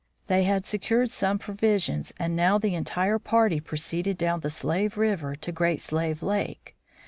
[0.25, 5.35] They had secured some provisions, and now the entire party proceeded down the Slave river
[5.35, 6.75] to Great Slave lake.